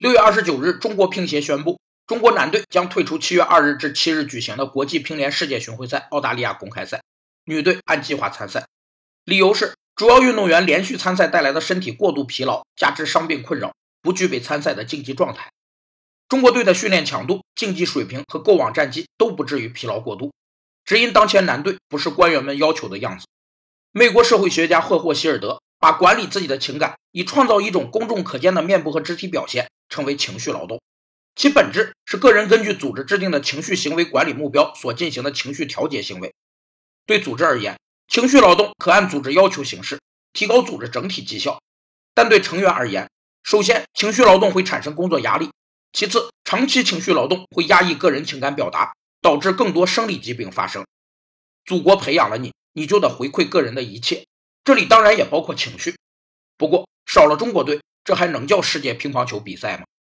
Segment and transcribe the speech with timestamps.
[0.00, 7.02] 六月二十九日，中国乒协宣布，中国男队将退出七月二日至七日举行的国际乒联世界巡回赛澳大利亚公开赛，
[7.44, 8.66] 女队按计划参赛。
[9.26, 15.50] 理由是主要运动员连续参赛带来的身体过度疲劳，加之伤病困扰，不具备参赛的竞技状态。
[16.30, 20.32] 中国队的训练强度、竞技水平和过往战绩都不至于疲劳过度，
[20.86, 23.26] 只因当前男队不是官员们要求的样子。
[23.92, 29.69] 美国社会学家赫霍希尔德把管理自己的情感，以创造一种公众可见的面部和肢体表现。
[29.90, 30.80] 称为情绪劳动，
[31.34, 36.32] 其本质是个人根据组织制定的情绪行为管理目标所进行的情绪调节行为。
[37.04, 37.78] 对组织而言，
[38.08, 40.00] 情绪劳动可按组织要求行事，
[40.32, 41.58] 提高组织整体绩效；
[42.14, 43.10] 但对成员而言，
[43.42, 45.50] 首先情绪劳动会产生工作压力，
[45.92, 50.86] 其次长期情绪劳动会压抑个人情感表达，导致更多生理疾病发生。
[51.64, 54.24] 祖国培养了你，你就得回馈个人的一切，
[54.62, 55.96] 这里当然也包括情绪。
[56.56, 57.80] 不过少了中国队。
[58.04, 59.84] 这还能叫世界乒乓球比赛吗？